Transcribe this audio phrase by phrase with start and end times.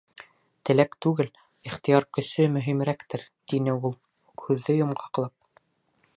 [0.69, 1.29] Теләк түгел,
[1.71, 3.97] ихтыяр көсө мөһимерәктер,— тине ул,
[4.47, 5.67] һүҙҙе йомғаҡлап.